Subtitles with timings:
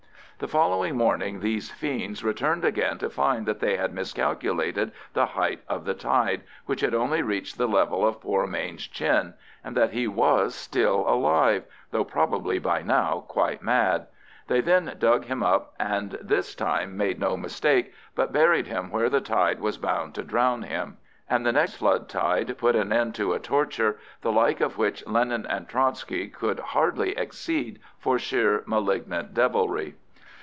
[0.41, 5.61] The following morning these fiends returned again to find that they had miscalculated the height
[5.69, 9.91] of the tide, which had only reached the level of poor Mayne's chin, and that
[9.91, 14.07] he was still alive, though probably by now quite mad.
[14.47, 19.11] They then dug him up, and this time made no mistake, but buried him where
[19.11, 20.97] the tide was bound to drown him.
[21.29, 25.05] And the next flood tide put an end to a torture the like of which
[25.05, 29.97] Lenin and Trotsky could hardly exceed for sheer malignant devilry.